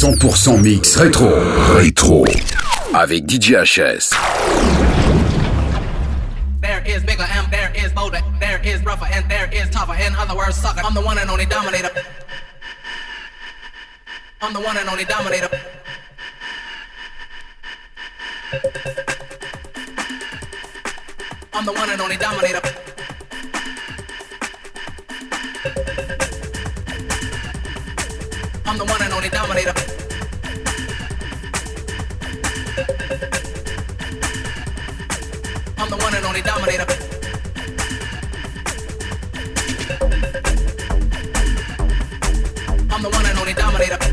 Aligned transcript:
100% 0.00 0.62
mix 0.62 0.96
rétro. 0.96 1.28
Rétro. 1.74 2.24
Avec 2.94 3.26
DJ 3.28 3.52
HS. 3.52 4.14
There 6.62 6.82
is 6.86 7.02
bigger 7.04 7.26
and 7.36 7.46
there 7.50 7.70
is 7.74 7.92
bolder. 7.92 8.20
There 8.40 8.62
is 8.64 8.82
rougher 8.82 9.06
and 9.12 9.28
there 9.28 9.50
is 9.52 9.68
tougher. 9.68 9.92
In 10.00 10.14
other 10.14 10.34
words, 10.34 10.56
sucker. 10.56 10.80
I'm 10.82 10.94
the 10.94 11.02
one 11.02 11.18
and 11.18 11.28
only 11.28 11.44
dominator. 11.44 11.90
I'm 14.40 14.54
the 14.54 14.60
one 14.60 14.78
and 14.78 14.88
only 14.88 15.04
dominator. 15.04 15.50
I'm 21.52 21.66
the 21.66 21.72
one 21.72 21.90
and 21.90 22.00
only 22.00 22.16
dominator. 22.16 22.89
I'm 28.70 28.78
the 28.78 28.84
one 28.84 29.02
and 29.02 29.12
only 29.12 29.28
dominator. 29.28 29.74
I'm 35.76 35.90
the 35.90 35.96
one 35.96 36.14
and 36.14 36.24
only 36.24 36.40
dominator. 36.40 36.86
I'm 42.94 43.02
the 43.02 43.10
one 43.10 43.26
and 43.26 43.38
only 43.40 43.54
dominator. 43.54 44.09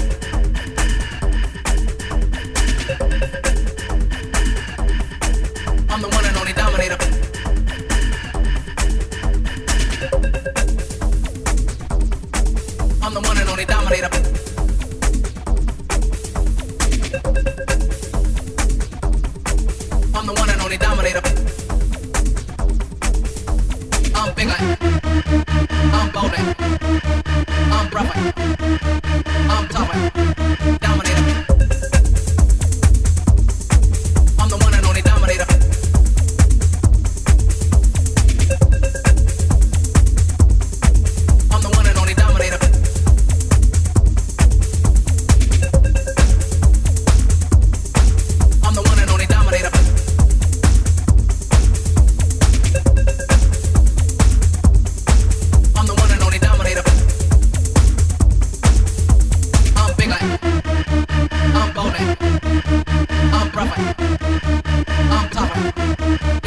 on 65.11 65.29
top. 65.29 66.46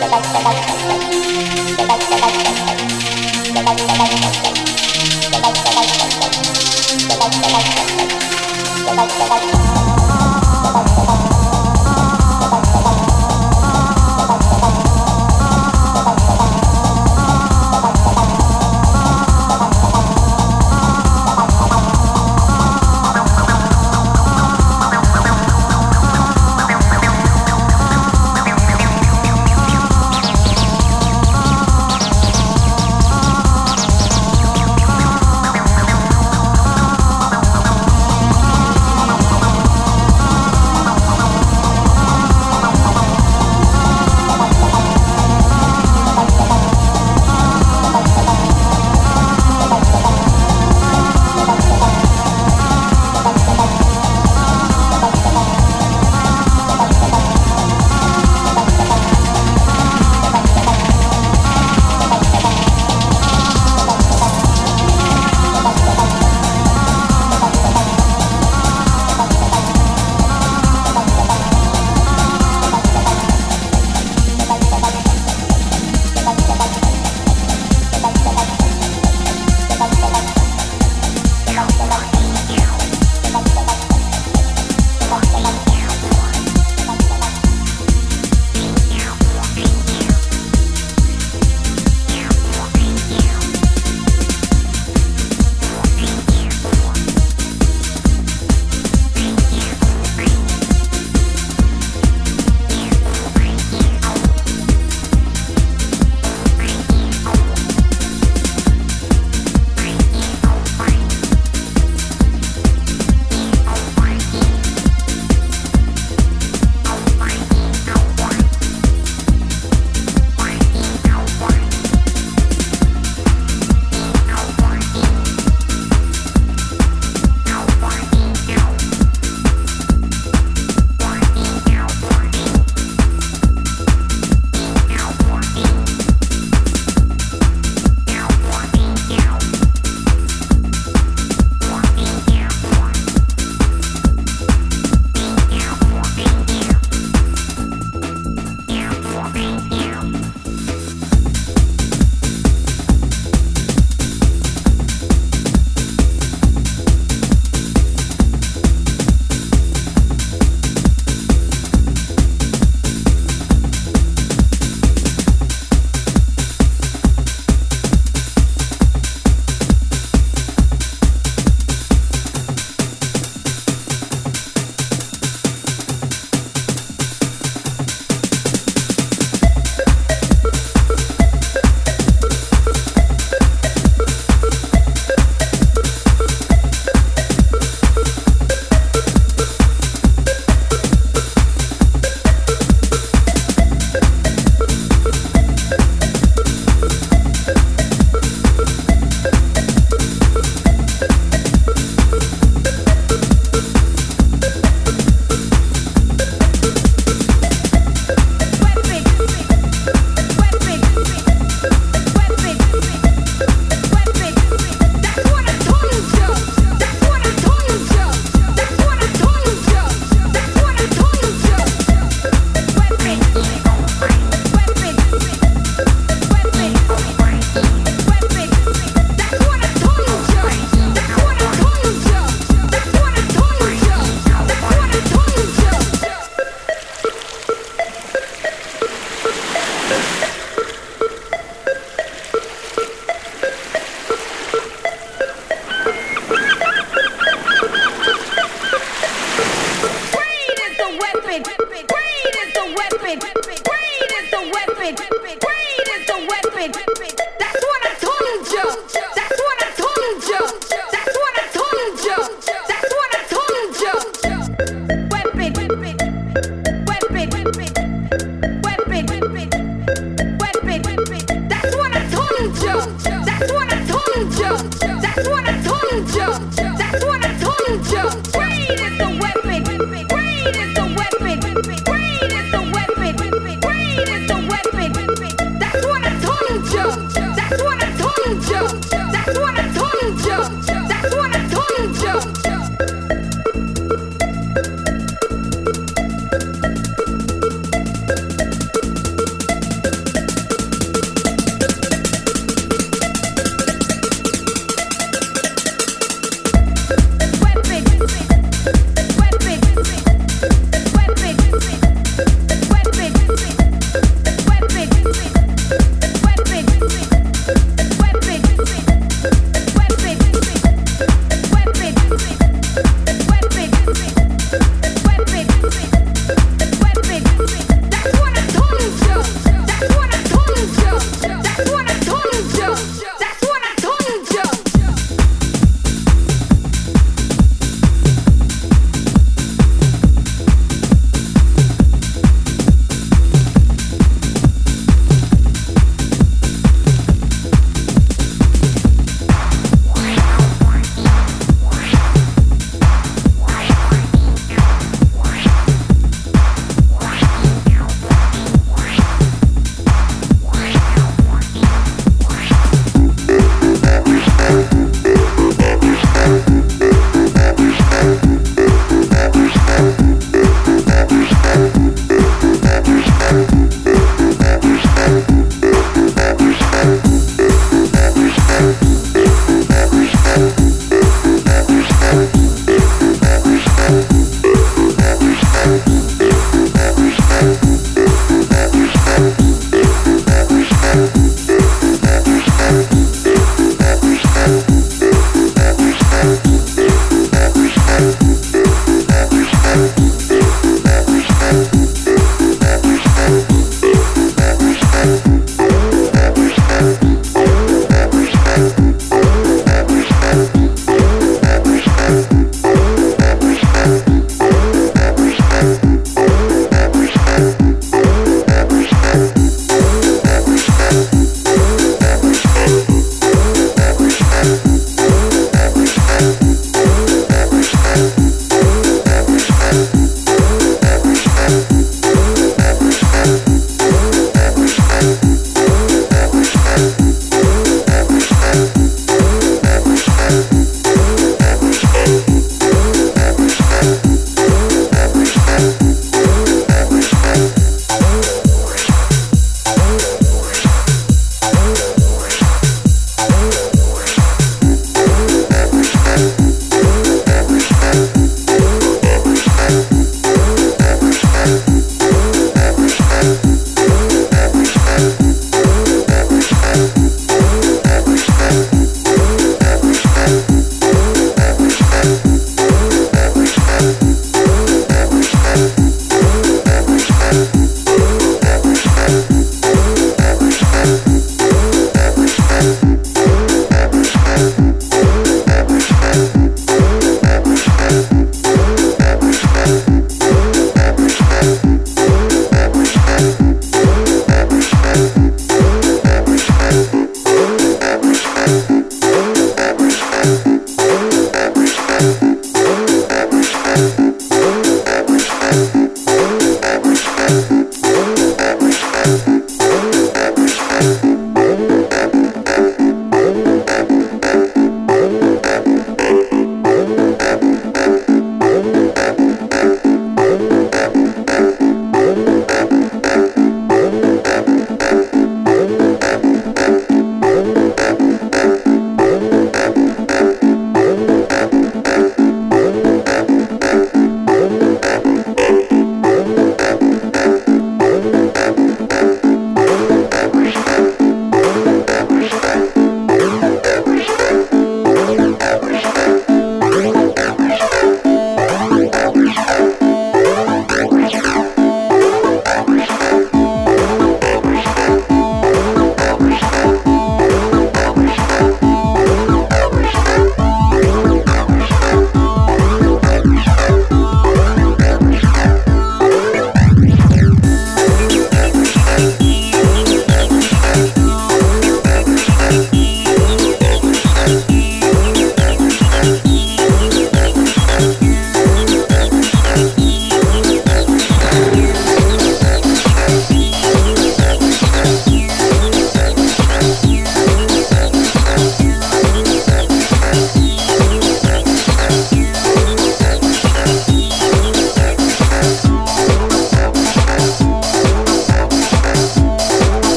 Bye. 0.00 0.64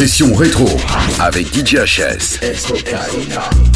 Session 0.00 0.32
rétro 0.32 0.66
avec 1.18 1.52
DJHS. 1.52 2.40
deep 2.40 3.69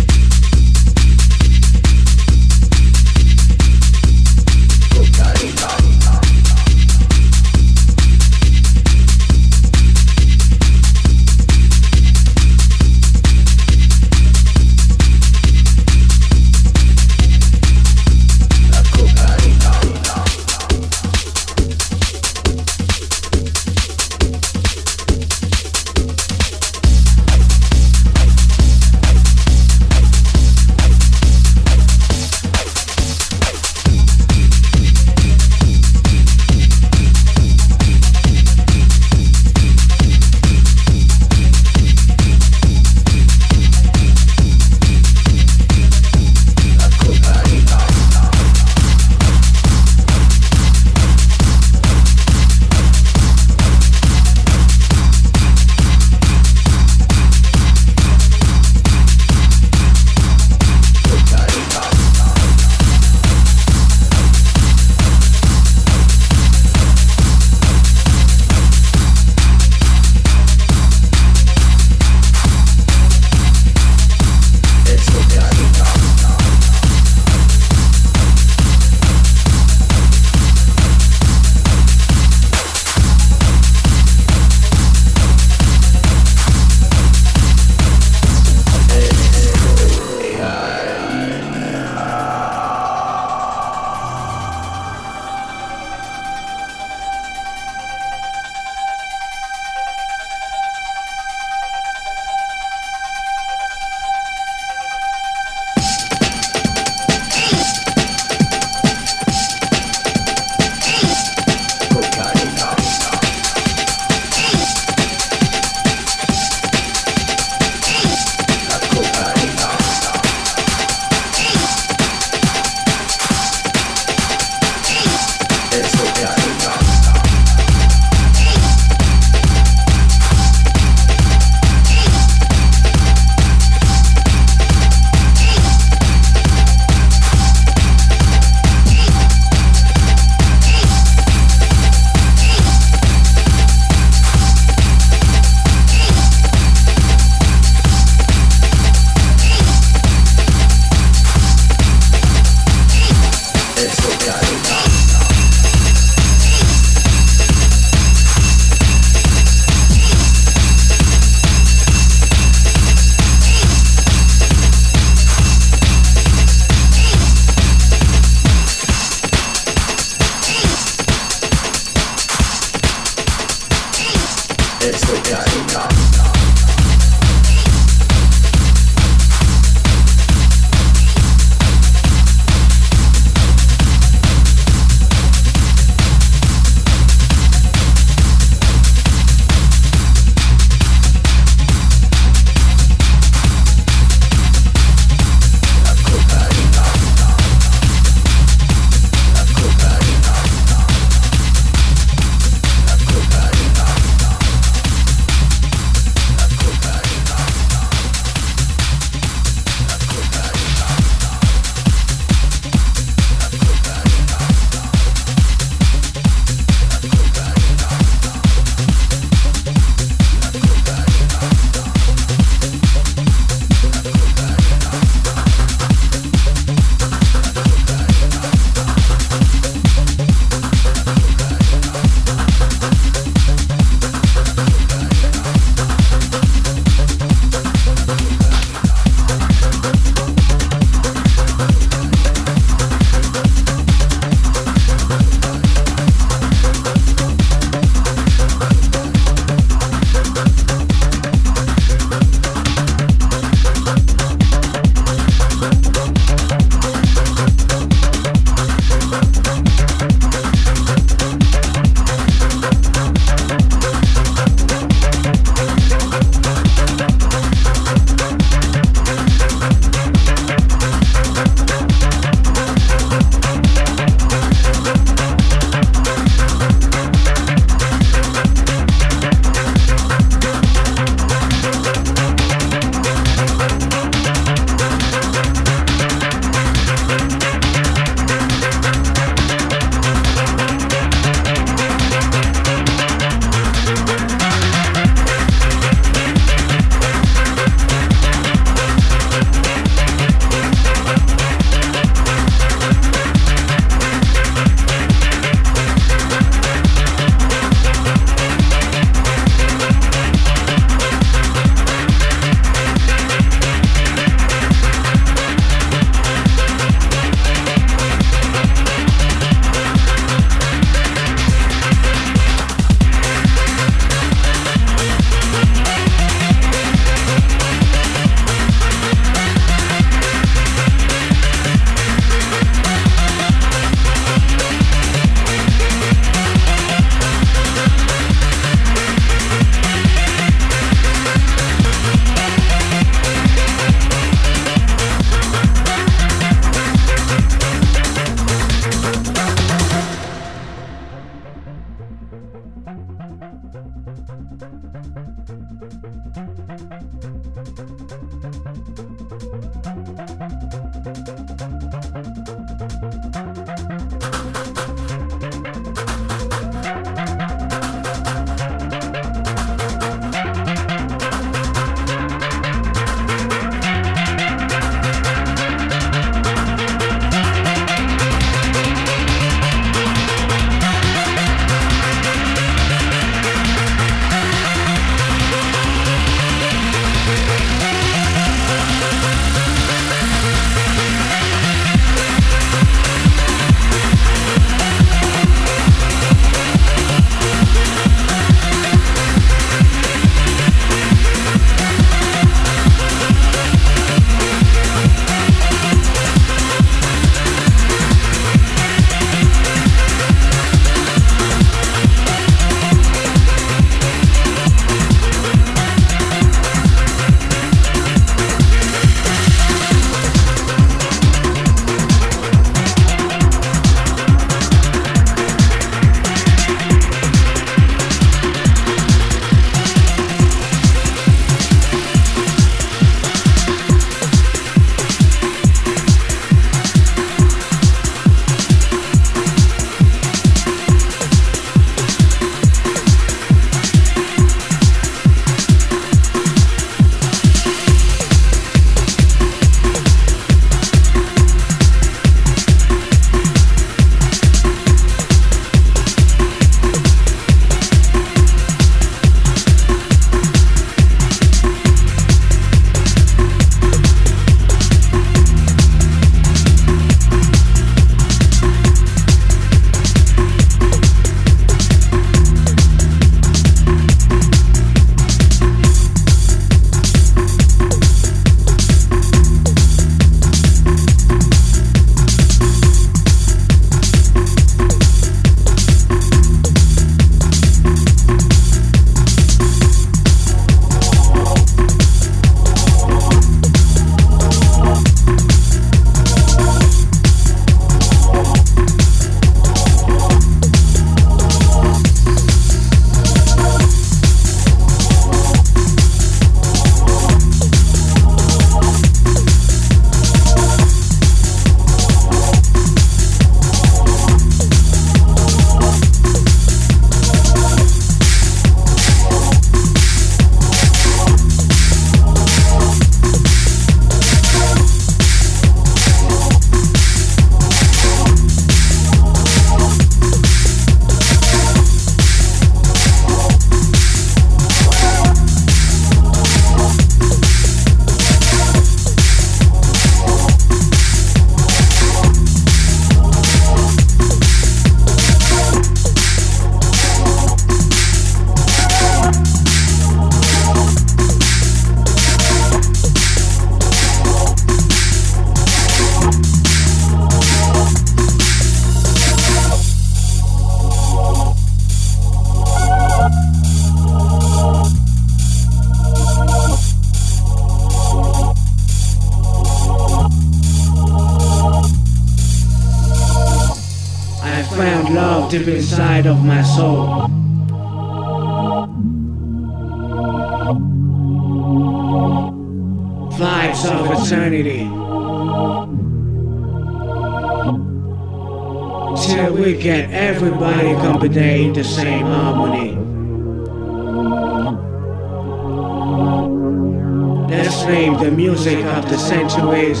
Let's 597.92 598.22
the 598.22 598.30
music 598.30 598.84
of 598.84 599.08
the 599.10 599.18
centuries. 599.18 600.00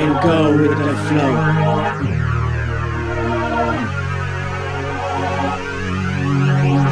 And 0.00 0.22
go 0.22 0.56
with 0.56 0.78
the 0.78 0.94
flow. 1.08 1.34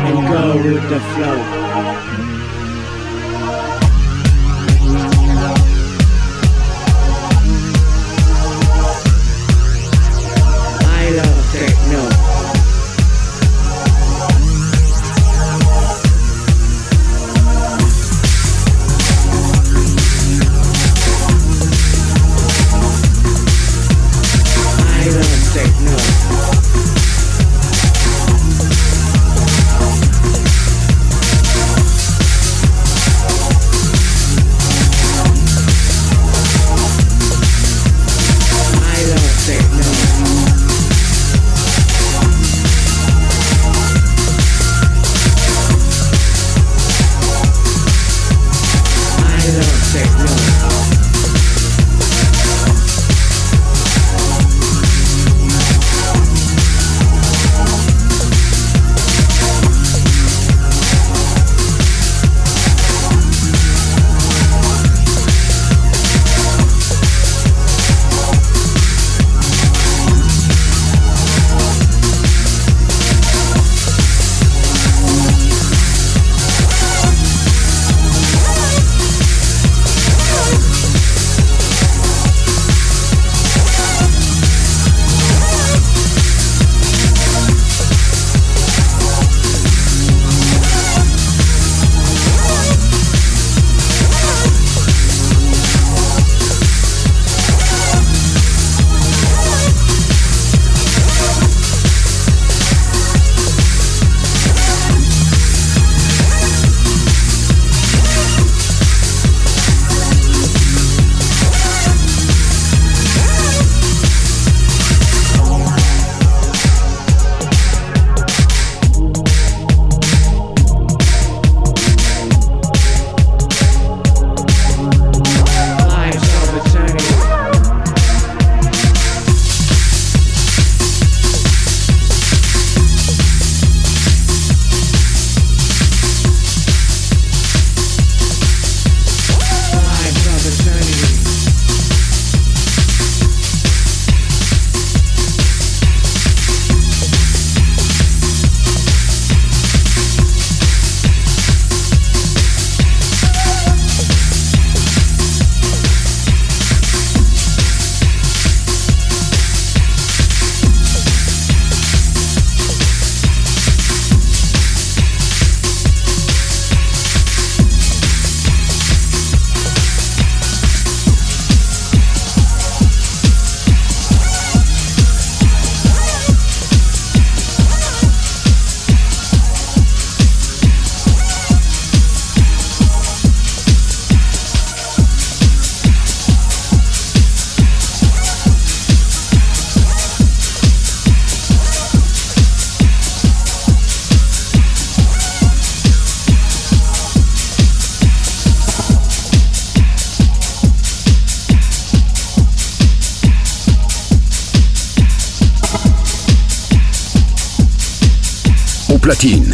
And 0.09 0.29
go 0.29 0.57
with 0.57 0.89
the 0.91 1.01
flow. 1.01 2.00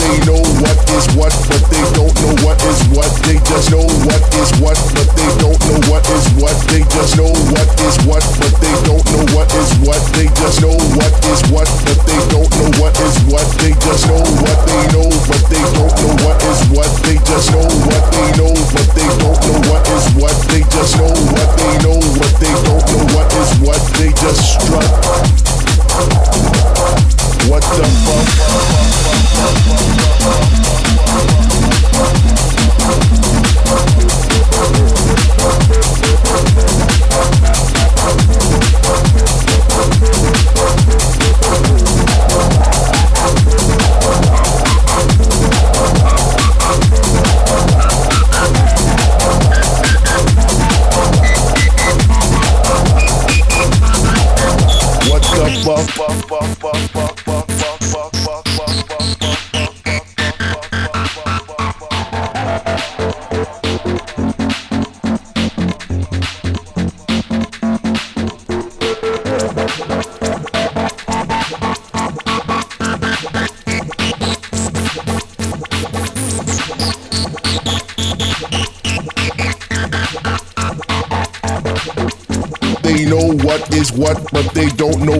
They 0.00 0.16
know 0.24 0.40
what 0.64 0.80
is 0.96 1.04
what, 1.12 1.36
but 1.52 1.60
they 1.68 1.84
don't 1.92 2.16
know 2.24 2.32
what 2.40 2.56
is 2.64 2.80
what. 2.96 3.12
They 3.28 3.36
just 3.44 3.68
know 3.68 3.84
what 4.08 4.22
is 4.40 4.48
what, 4.56 4.80
but 4.96 5.08
they 5.12 5.28
don't 5.36 5.60
know 5.68 5.76
what 5.92 6.08
is 6.08 6.24
what. 6.40 6.56
They 6.72 6.80
just 6.88 7.20
know 7.20 7.28
what 7.52 7.68
is 7.84 8.00
what, 8.08 8.24
but 8.40 8.54
they 8.64 8.72
don't 8.88 9.04
know 9.12 9.24
what 9.36 9.52
is 9.52 9.76
what. 9.84 10.00
They 10.16 10.32
just 10.40 10.64
know 10.64 10.72
what 10.96 11.12
is 11.28 11.44
what, 11.52 11.68
but 11.84 12.00
they 12.08 12.16
don't 12.32 12.48
know 12.48 12.72
what 12.80 12.96
is 12.96 13.16
what. 13.28 13.44
They 13.60 13.76
just 13.76 14.08
know 14.08 14.24
what 14.40 14.58
they 14.64 14.88
know, 14.96 15.04
but 15.28 15.44
they 15.52 15.64
don't 15.76 15.92
know 15.92 16.16
what 16.24 16.40
is 16.48 16.60
what. 16.72 16.88
They 17.04 17.20
just 17.28 17.52
know 17.52 17.68
what 17.68 18.04
they 18.08 18.28
know, 18.40 18.56
but 18.72 18.88
they 18.96 19.04
don't 19.20 19.36
know 19.36 19.60
what 19.68 19.84
is 19.84 20.06
what. 20.16 20.32
They 20.48 20.64
just 20.72 20.96
know 20.96 21.12
what 21.12 21.48
they 21.60 21.76
know, 21.84 22.00
but 22.16 22.32
they 22.40 22.54
don't 22.64 22.84
know 22.88 23.04
what 23.12 23.28
is 23.36 23.52
what. 23.60 23.82
They 24.00 24.16
just 24.16 24.40
strut. 24.56 25.20
What 27.48 27.62
the 27.62 27.82
What 28.06 28.50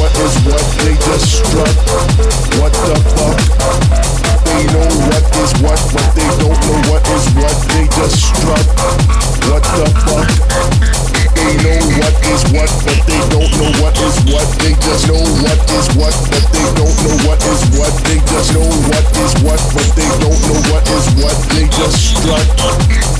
what 0.00 0.16
is 0.16 0.34
what. 0.48 0.64
They 0.80 0.96
just 0.96 1.44
strut. 1.44 1.76
What 2.56 2.72
the 2.72 2.96
fuck? 3.12 3.36
They 4.48 4.64
know 4.72 4.88
what 5.12 5.24
is 5.36 5.52
what, 5.60 5.80
but 5.92 6.08
they 6.16 6.30
don't 6.40 6.56
know 6.56 6.80
what 6.88 7.04
is 7.12 7.24
what. 7.36 7.56
They 7.68 7.84
just 7.92 8.16
strut. 8.32 8.64
What 9.52 9.64
the 9.76 9.86
fuck? 10.08 10.28
They 11.36 11.52
know 11.60 11.80
what 12.00 12.16
is 12.32 12.42
what, 12.48 12.72
but 12.80 13.00
they 13.04 13.20
don't 13.28 13.52
know 13.60 13.70
what 13.84 13.96
is 14.00 14.16
what. 14.32 14.48
They 14.64 14.72
just 14.80 15.04
know 15.04 15.20
what 15.44 15.60
is 15.68 15.86
what, 16.00 16.16
but 16.32 16.44
they 16.48 16.66
don't 16.80 16.96
know 17.04 17.16
what 17.28 17.40
is 17.44 17.60
what. 17.76 17.92
They 18.08 18.20
just 18.24 18.56
know 18.56 18.68
what 18.88 19.04
is 19.20 19.32
what, 19.44 19.60
but 19.76 19.88
they 20.00 20.08
don't 20.24 20.40
know 20.48 20.60
what 20.72 20.84
is 20.88 21.06
what. 21.20 21.36
They 21.52 21.68
just 21.76 22.16
strut. 22.16 23.19